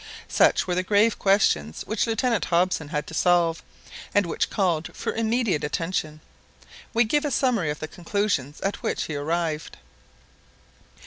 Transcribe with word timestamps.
Such 0.27 0.65
were 0.65 0.73
the 0.73 0.81
grave 0.81 1.19
questions 1.19 1.83
which 1.85 2.07
Lieutenant 2.07 2.45
Hobson 2.45 2.87
had 2.87 3.05
to 3.05 3.13
solve, 3.13 3.61
and 4.15 4.25
which 4.25 4.49
called 4.49 4.89
for 4.95 5.13
immediate 5.13 5.63
attention. 5.63 6.21
We 6.91 7.03
give 7.03 7.23
a 7.23 7.29
summary 7.29 7.69
of 7.69 7.79
the 7.79 7.87
conclusions 7.87 8.59
at 8.61 8.81
which 8.81 9.03
he 9.03 9.15
arrived. 9.15 9.77